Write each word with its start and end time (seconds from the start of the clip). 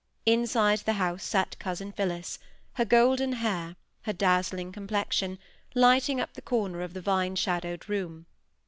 Inside 0.25 0.79
the 0.79 0.93
house 0.93 1.23
sate 1.23 1.59
cousin 1.59 1.91
Phillis, 1.91 2.39
her 2.73 2.85
golden 2.85 3.33
hair, 3.33 3.75
her 4.01 4.13
dazzling 4.13 4.71
complexion, 4.71 5.37
lighting 5.75 6.19
up 6.19 6.33
the 6.33 6.41
corner 6.41 6.81
of 6.81 6.95
the 6.95 7.01
vine 7.01 7.35
shadowed 7.35 7.87
room. 7.87 8.25